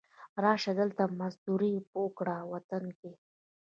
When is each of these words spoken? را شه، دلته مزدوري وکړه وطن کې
را 0.43 0.53
شه، 0.61 0.71
دلته 0.79 1.03
مزدوري 1.19 1.73
وکړه 1.99 2.37
وطن 2.51 2.83
کې 2.99 3.11